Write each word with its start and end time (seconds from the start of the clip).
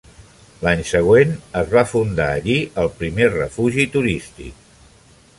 L'any 0.67 0.79
següent 0.91 1.33
es 1.59 1.67
va 1.73 1.83
fundar 1.91 2.27
allí 2.37 2.55
el 2.85 2.89
primer 3.01 3.27
refugi 3.35 3.85
turístic. 3.97 4.65